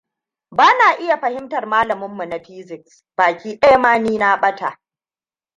Ba 0.51 0.77
na 0.77 0.93
iya 0.99 1.17
fahimtar 1.21 1.65
malaminmu 1.73 2.25
na 2.25 2.37
physics 2.45 3.03
ba. 3.17 3.25
Baki 3.31 3.57
ɗaya 3.59 3.77
na 3.77 3.93
kam 3.93 4.13
na 4.17 4.37
bata! 4.37 4.79